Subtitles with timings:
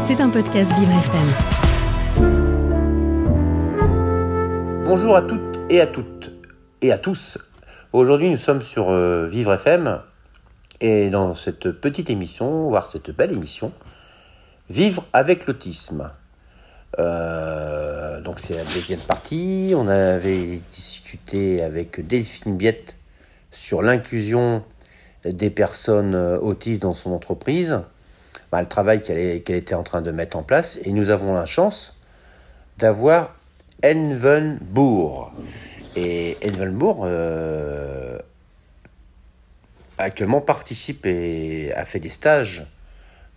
[0.00, 1.28] C'est un podcast Vivre FM.
[4.84, 6.32] Bonjour à toutes et à toutes
[6.82, 7.38] et à tous.
[7.92, 10.00] Aujourd'hui, nous sommes sur euh, Vivre FM
[10.80, 13.72] et dans cette petite émission, voire cette belle émission,
[14.68, 16.10] Vivre avec l'autisme.
[16.98, 19.74] Euh, donc c'est la deuxième partie.
[19.76, 22.96] On avait discuté avec Delphine Biette
[23.50, 24.62] sur l'inclusion
[25.24, 27.80] des personnes euh, autistes dans son entreprise,
[28.52, 30.78] bah, le travail qu'elle était en train de mettre en place.
[30.84, 31.96] Et nous avons la chance
[32.78, 33.36] d'avoir
[33.84, 35.32] Envenbourg.
[35.96, 38.18] Et Envenbourg euh,
[39.98, 42.66] actuellement participe et a fait des stages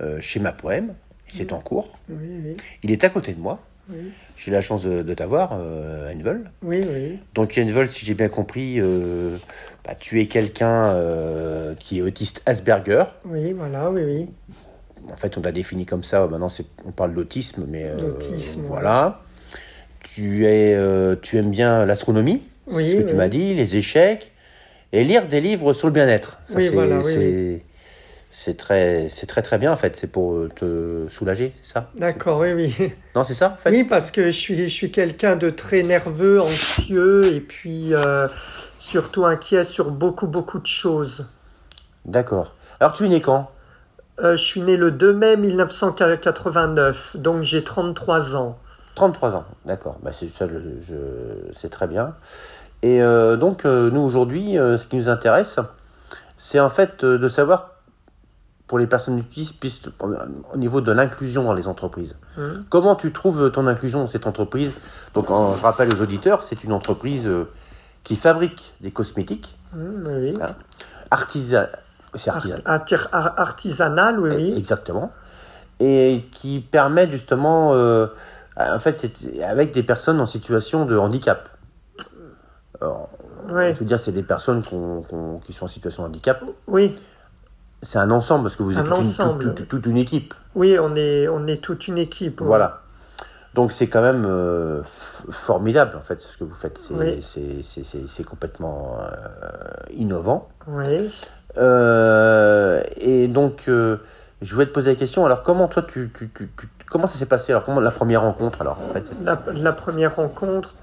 [0.00, 0.94] euh, chez Ma Poème.
[1.30, 1.98] C'est en cours.
[2.08, 3.58] Oui, oui, Il est à côté de moi.
[3.90, 4.12] oui.
[4.36, 6.50] J'ai la chance de, de t'avoir, euh, Envel.
[6.62, 7.18] Oui, oui.
[7.34, 9.36] Donc Envel, si j'ai bien compris, euh,
[9.84, 13.04] bah, tu es quelqu'un euh, qui est autiste Asperger.
[13.26, 14.30] Oui, voilà, oui, oui.
[15.12, 16.26] En fait, on t'a défini comme ça.
[16.26, 18.10] Maintenant, c'est, on parle d'autisme, mais euh,
[18.66, 19.22] voilà.
[20.14, 23.76] Tu es, euh, tu aimes bien l'astronomie, Oui, c'est ce que tu m'as dit, les
[23.76, 24.32] échecs,
[24.92, 26.38] et lire des livres sur le bien-être.
[26.46, 27.00] Ça, Oui, c'est, voilà,
[28.56, 29.96] très, c'est très très bien en fait.
[29.96, 31.90] C'est pour euh, te soulager, c'est ça?
[31.94, 32.92] D'accord, oui, oui.
[33.14, 33.70] Non, c'est ça en fait?
[33.70, 38.26] Oui, parce que je suis, je suis quelqu'un de très nerveux, anxieux, et puis euh,
[38.78, 41.26] surtout inquiet sur beaucoup, beaucoup de choses.
[42.04, 42.54] D'accord.
[42.80, 43.50] Alors, tu es né quand?
[44.22, 48.58] Euh, je suis né le 2 mai 1989, donc j'ai 33 ans.
[48.94, 49.96] 33 ans, d'accord.
[50.02, 52.14] Bah, c'est ça, je, je- c'est très bien.
[52.82, 55.58] Et euh, donc, euh, nous, aujourd'hui, ce qui nous intéresse,
[56.36, 57.74] c'est en fait de savoir,
[58.66, 62.16] pour les personnes puisque- au niveau de l'inclusion dans les entreprises.
[62.36, 62.64] Mhm.
[62.70, 64.72] Comment tu trouves ton inclusion dans cette entreprise?
[65.14, 67.30] Donc, en- je rappelle aux auditeurs, c'est une entreprise
[68.04, 70.34] qui fabrique des cosmétiques, oui.
[71.10, 71.64] artisan...
[72.18, 72.62] c'est Ar- artisanal.
[72.66, 74.54] arti- ar- artisanal, oui, oui.
[74.56, 75.10] Exactement.
[75.80, 78.06] Et qui permet justement, euh,
[78.56, 81.48] en fait, c'est avec des personnes en situation de handicap.
[82.80, 83.08] Alors,
[83.50, 86.42] Oui, Je veux dire, c'est des personnes qui sont en situation de handicap.
[86.66, 86.94] oui,
[87.80, 90.34] C'est un ensemble parce que vous Un êtes toute une, toute- toute- toute une équipe.
[90.56, 92.40] oui, on est, on est toute une équipe.
[92.42, 92.80] Voilà.
[93.54, 96.78] Donc c'est quand même euh, formidable en fait ce que vous faites.
[96.90, 97.22] Oui.
[97.22, 99.08] c'est complètement euh,
[99.94, 100.48] innovant.
[100.66, 101.08] Oui.
[101.56, 103.96] Euh, et donc, euh,
[104.42, 105.24] je voulais te poser la question.
[105.26, 107.52] Alors, comment toi, tu, tu- tu- tu- comment ça s'est passé?
[107.52, 110.74] Alors, comment la première rencontre Alors, en fait, La, la première rencontre.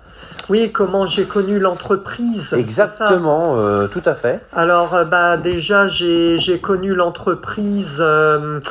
[0.49, 2.53] Oui, comment j'ai connu l'entreprise.
[2.53, 4.39] exactement, euh, tout à fait.
[4.53, 7.97] Alors, bah, déjà, j'ai connu l'entreprise.
[7.99, 8.61] euh,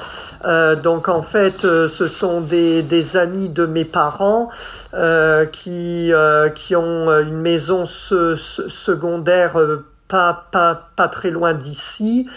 [0.47, 4.49] euh, donc, en fait, ce sont des, des amis de mes parents
[5.53, 6.13] qui,
[6.55, 9.57] qui ont une maison se- se- secondaire
[10.15, 12.29] pas, pas, pas très loin d'ici.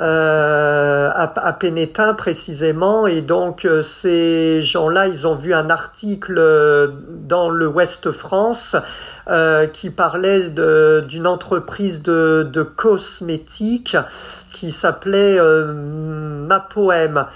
[0.00, 6.34] Euh, à, à Pénétin précisément et donc euh, ces gens-là ils ont vu un article
[6.36, 8.74] euh, dans le Ouest France
[9.28, 13.96] euh, qui parlait d'une entreprise de, de cosmétiques
[14.52, 15.72] qui s'appelait euh,
[16.46, 17.26] Mapoem.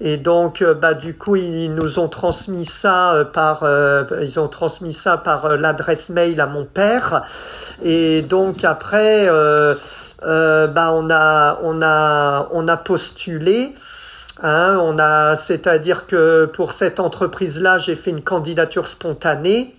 [0.00, 3.66] Et donc, euh, bah, du coup, ils nous ont transmis ça par,
[4.20, 7.24] ils ont transmis ça par l'adresse mail à mon père.
[7.82, 9.74] Et donc après, euh,
[10.22, 13.74] bah, on a, on a, on a postulé.
[14.42, 19.74] Hein, on a, c'est-à-dire que pour cette entreprise-là, j'ai fait une candidature spontanée.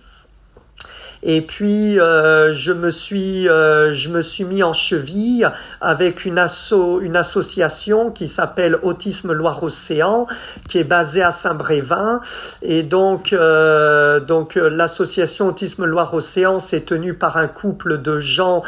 [1.22, 5.50] Et puis euh, je me suis euh, je me suis mis en cheville
[5.80, 10.26] avec une asso une association qui s'appelle Autisme Loire Océan
[10.68, 12.20] qui est basée à Saint-Brévin.
[12.62, 18.62] Et donc euh, donc l'association Autisme Loire Océan s'est tenue par un couple de gens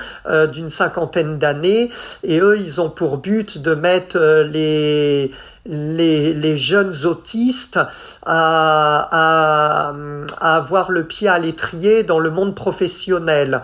[0.52, 1.90] d'une cinquantaine d'années.
[2.22, 5.32] Et eux ils ont pour but de mettre les
[5.66, 7.78] les, les jeunes autistes
[8.26, 9.94] à, à,
[10.40, 13.62] à avoir le pied à l'étrier dans le monde professionnel.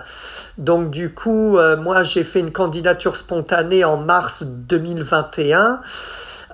[0.59, 5.81] Donc du coup, euh, moi j'ai fait une candidature spontanée en mars 2021.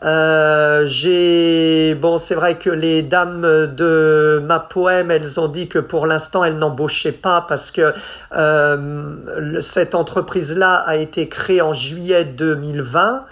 [0.02, 3.42] Euh, j'ai bon, c'est vrai que les dames
[3.74, 7.94] de ma poème, elles ont dit que pour l'instant elles n'embauchaient pas parce que
[8.36, 13.24] euh, cette entreprise-là a été créée en juillet 2020.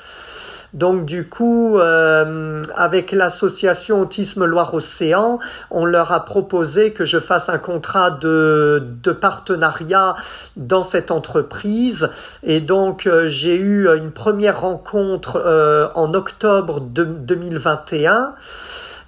[0.75, 5.39] Donc du coup, euh, avec l'association Autisme Loire-Océan,
[5.71, 8.83] on leur a proposé que je fasse un contrat de,
[9.21, 10.15] partenariat
[10.57, 12.09] dans cette entreprise.
[12.43, 18.35] Et donc euh, j'ai eu une première rencontre euh, en octobre de, 2021.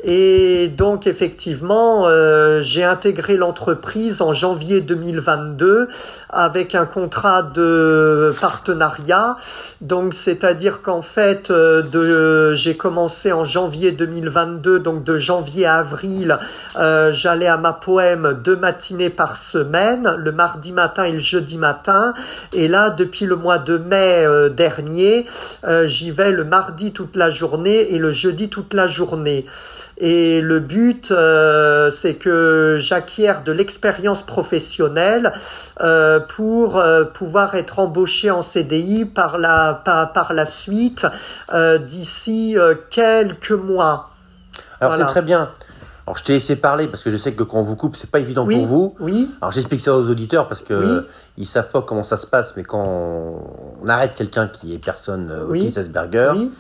[0.07, 5.89] Et donc effectivement, euh, j'ai intégré l'entreprise en janvier 2022
[6.29, 9.37] avec un contrat de partenariat.
[9.81, 15.77] Donc c'est-à-dire qu'en fait, euh, de, j'ai commencé en janvier 2022, donc de janvier à
[15.77, 16.39] avril,
[16.77, 21.57] euh, j'allais à ma poème deux matinées par semaine, le mardi matin et le jeudi
[21.57, 22.13] matin.
[22.53, 25.27] Et là, depuis le mois de mai dernier,
[25.85, 29.47] j'y vais le mardi toute la journée et le jeudi toute la journée.
[29.99, 35.33] Et le but, euh, c'est que j'acquière de l'expérience professionnelle
[35.81, 41.07] euh, pour euh, pouvoir être embauché en CDI par la, par, par la suite
[41.87, 42.57] d'ici
[42.91, 44.11] quelques mois.
[44.81, 45.51] Alors c'est très bien.
[46.07, 48.11] Alors je t'ai laissé parler parce que je sais que quand on vous coupe, c'est
[48.11, 48.95] pas évident pour vous.
[49.01, 49.31] Oui.
[49.41, 51.07] Alors j'explique ça aux auditeurs parce que
[51.39, 55.33] ils savent pas comment ça se passe, mais quand on arrête quelqu'un qui est personne
[55.49, 56.53] autiste Asperger, oui.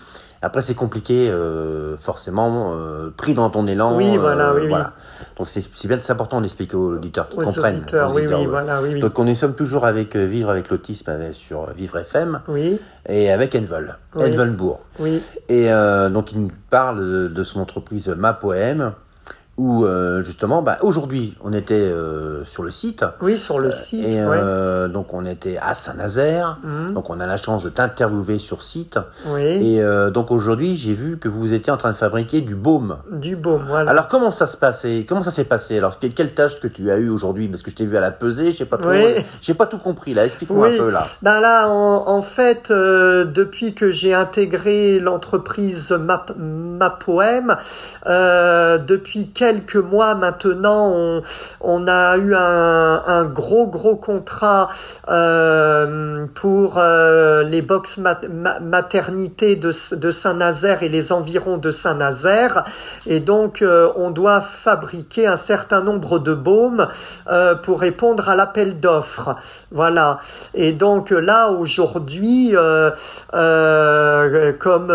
[0.44, 3.96] Après, c'est compliqué, euh, forcément, euh, pris dans ton élan.
[3.96, 4.92] Oui, voilà, euh, oui, voilà.
[5.38, 7.78] Donc, c'est bien, important d'expliquer aux auditeurs qui aux comprennent.
[7.78, 11.70] Auditeurs, oui, oui, voilà, oui, Donc, on est sommes toujours avec Vivre avec l'autisme sur
[11.70, 12.40] Vivre FM.
[12.48, 12.78] Oui.
[13.08, 14.28] Et avec Envel, Oui.
[14.28, 14.80] Envelbourg.
[14.98, 15.22] Oui.
[15.48, 15.70] Et
[16.12, 18.92] donc, il nous parle de, de son entreprise Ma Poème
[19.56, 23.04] où euh, justement, bah, aujourd'hui, on était euh, sur le site.
[23.22, 24.04] Oui, sur le site.
[24.04, 24.36] Et ouais.
[24.42, 26.58] euh, donc, on était à Saint-Nazaire.
[26.64, 26.94] Mhm.
[26.94, 28.98] Donc, on a la chance de t'interviewer sur site.
[29.28, 29.42] Oui.
[29.42, 32.96] Et donc, aujourd'hui, j'ai vu que vous étiez en train de fabriquer du baume.
[33.12, 33.90] Du baume, voilà.
[33.90, 35.06] Alors, comment ça se passait?
[35.08, 35.78] Comment ça s'est passé?
[35.78, 37.46] Alors, quelle, quelle tâche que tu as eu aujourd'hui?
[37.48, 39.24] Parce que je t'ai vu à la pesée, j'ai pas trop, Oui.
[39.40, 40.24] j'ai pas tout compris là.
[40.24, 40.74] Explique-moi Oui.
[40.74, 41.06] un peu là.
[41.22, 47.56] Ben là, en, en fait, depuis que j'ai intégré l'entreprise Ma, Ma Poème,
[48.06, 51.20] depuis quelques mois maintenant,
[51.60, 54.68] on, a eu un, gros gros contrat
[55.08, 61.70] euh, pour euh, les box mat- ma- maternité de, de Saint-Nazaire et les environs de
[61.70, 62.64] Saint-Nazaire,
[63.06, 66.88] et donc euh, on doit fabriquer un certain nombre de baumes
[67.64, 69.36] pour répondre à l'appel d'offres.
[69.70, 70.18] Voilà.
[70.54, 72.54] Et donc là aujourd'hui,
[74.58, 74.92] comme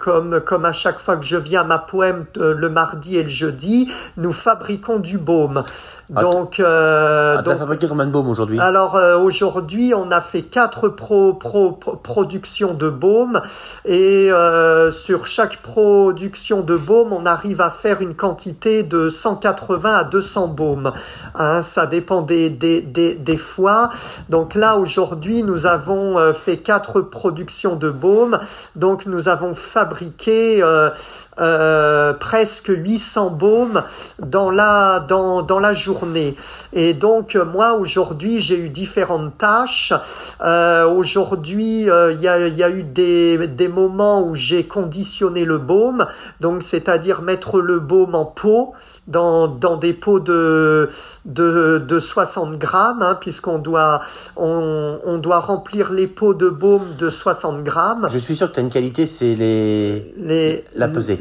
[0.00, 3.28] comme comme à chaque fois que je viens à ma poème le mardi et le
[3.28, 3.85] jeudi,
[4.16, 5.64] nous fabriquons du baume.
[6.10, 8.58] Donc, euh, Ah, donc fabriqué combien de baumes aujourd'hui?
[8.60, 13.40] alors euh, aujourd'hui, on a fait quatre pro, pro, pro- productions de baume
[13.84, 19.92] et euh, sur chaque production de baume, on arrive à faire une quantité de 180
[19.94, 20.92] à 200 baumes.
[21.34, 23.88] Hein, ça dépend des, des, des, des fois.
[24.28, 28.38] Donc là, aujourd'hui, nous avons euh, fait quatre productions de baume.
[28.76, 33.75] Donc nous avons fabriqué euh, presque 800 baumes
[34.18, 36.36] dans la, dans, dans la journée.
[36.72, 39.92] Et donc, moi, aujourd'hui, j'ai eu différentes tâches.
[40.40, 45.44] Euh, aujourd'hui, euh, il y, a, y a eu des, des moments où j'ai conditionné
[45.44, 46.06] le baume,
[46.40, 48.72] donc c'est-à-dire mettre le baume en pot
[49.06, 50.90] dans, dans des pots de,
[51.24, 54.00] de, de 60 grammes, hein, puisqu'on doit,
[54.36, 58.06] on, on doit remplir les pots de baume de 60 grammes.
[58.10, 60.14] Je suis sûr que tu as une qualité, c'est les.
[60.18, 61.18] Les, La pesée.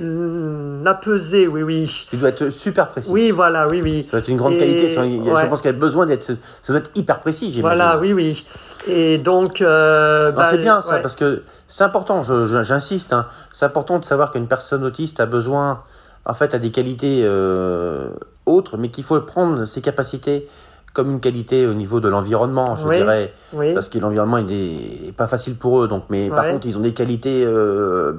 [0.84, 2.08] La pesée, oui, oui.
[2.10, 3.12] Tu dois être super précis.
[3.12, 4.06] Oui, voilà, oui, oui.
[4.06, 4.90] Ça doit être une grande Et- qualité.
[4.90, 6.24] Je pense qu'il y a besoin d'être.
[6.24, 6.34] Ça
[6.70, 7.62] doit être hyper précis, j'imagine.
[7.78, 8.46] Voilà, oui, oui.
[8.88, 11.02] Et donc, euh, bah, c'est bien ça, ouais.
[11.02, 12.24] parce que c'est important,
[12.64, 15.82] j'insiste, hein, c'est important de savoir qu'une personne autiste a besoin,
[16.26, 18.10] en fait, a des qualités euh,
[18.46, 20.48] autres, mais qu'il faut prendre ses capacités
[20.94, 22.96] comme une qualité au niveau de l'environnement, je Oui.
[22.98, 23.74] dirais, oui.
[23.74, 26.82] parce que l'environnement il est pas facile pour eux, donc, mais par contre, ils ont
[26.82, 28.14] des qualités, euh,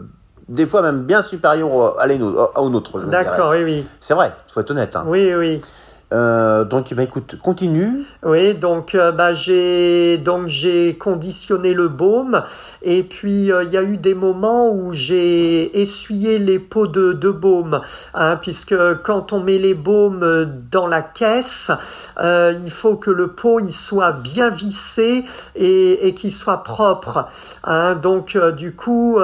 [0.48, 2.06] des fois même bien supérieures à
[2.60, 3.24] aux nôtres, je dirais.
[3.24, 3.86] D'accord, oui, oui.
[4.00, 4.94] C'est vrai, il faut être honnête.
[4.96, 5.04] hein.
[5.06, 5.60] Oui, oui.
[6.12, 8.04] Euh, donc, bah, écoute, continue.
[8.22, 12.44] Oui, donc euh, bah, j'ai donc j'ai conditionné le baume
[12.82, 17.12] et puis euh, il y a eu des moments où j'ai essuyé les pots de,
[17.12, 17.80] de baume,
[18.14, 21.72] hein, puisque quand on met les baumes dans la caisse,
[22.20, 25.24] il faut que le pot il soit bien vissé
[25.56, 27.26] et, et qu'il soit propre.
[27.64, 27.96] hein.
[27.96, 29.18] donc du coup,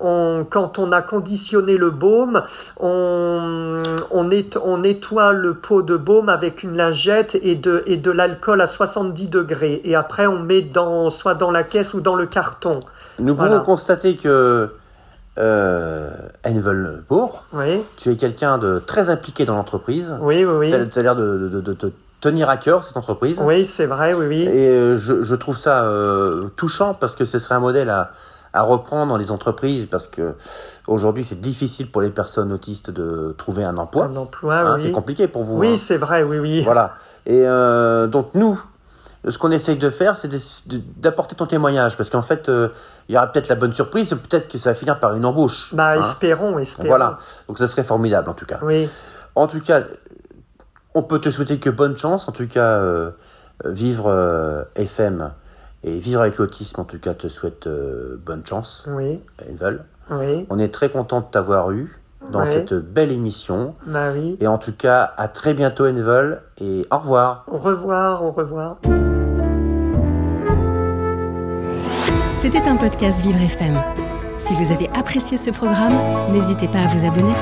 [0.00, 2.42] on, quand on a conditionné le baume,
[2.78, 3.78] on,
[4.10, 8.10] on, net- on nettoie le pot de baume avec une lingette et de, et de
[8.10, 9.80] l'alcool à 70 degrés.
[9.84, 12.80] Et après, on met dans, soit dans la caisse ou dans le carton.
[13.18, 13.52] Nous Voilà.
[13.52, 14.70] pouvons constater que
[15.38, 16.10] euh,
[16.44, 20.16] Envelbourg, Oui, tu es quelqu'un de très impliqué dans l'entreprise.
[20.20, 20.88] oui, oui, Tu oui.
[20.96, 21.86] as, l'air de, de- de te
[22.20, 23.40] tenir à cœur cette entreprise.
[23.44, 24.42] Oui, c'est vrai, oui, oui.
[24.42, 28.10] Et euh, je, je trouve ça euh, touchant parce que ce serait un modèle à,
[28.52, 30.34] à reprendre dans les entreprises parce que
[30.86, 34.06] aujourd'hui c'est difficile pour les personnes autistes de trouver un emploi.
[34.06, 34.82] Un emploi, Hein, oui.
[34.82, 35.56] C'est compliqué pour vous.
[35.58, 35.76] Oui, hein.
[35.78, 36.62] c'est vrai, oui, oui.
[36.64, 36.94] Voilà.
[37.26, 38.60] Et euh, donc nous,
[39.28, 40.30] ce qu'on essaye de faire, c'est
[40.98, 42.68] d'apporter ton témoignage, parce qu'en fait, euh,
[43.08, 45.74] il y aura peut-être la bonne surprise, peut-être que ça va finir par une embauche.
[45.74, 46.00] Bah, hein.
[46.00, 46.88] espérons, espérons.
[46.88, 48.58] Voilà, donc ça serait formidable en tout cas.
[48.62, 48.88] Oui.
[49.34, 49.82] En tout cas,
[50.94, 53.10] on peut te souhaiter que bonne chance, en tout cas, euh,
[53.64, 55.32] vivre FM
[55.84, 57.68] et vivre avec l'autisme, en tout cas, te souhaite
[58.24, 58.86] bonne chance.
[58.88, 59.20] Oui.
[60.10, 60.46] Oui.
[60.50, 62.00] On est très content de t'avoir eu
[62.32, 63.74] dans cette belle émission.
[63.86, 64.36] Marie.
[64.40, 67.44] Et en tout cas, à très bientôt, Envol, et au revoir.
[67.50, 68.78] Au revoir, au revoir.
[72.36, 73.74] C'était un podcast Vivre FM.
[74.36, 75.94] Si vous avez apprécié ce programme,
[76.32, 77.34] n'hésitez pas à vous abonner.